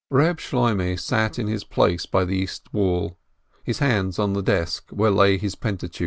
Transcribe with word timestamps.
Reb 0.09 0.39
Shloimeh 0.39 0.99
sat 0.99 1.37
in 1.37 1.45
his 1.45 1.63
place 1.63 2.07
by 2.07 2.25
the 2.25 2.35
east 2.35 2.73
wall, 2.73 3.19
his 3.63 3.77
hands 3.77 4.17
on 4.17 4.33
the 4.33 4.41
desk 4.41 4.89
where 4.89 5.11
lay 5.11 5.37
'his 5.37 5.53
Pentateuch. 5.53 5.99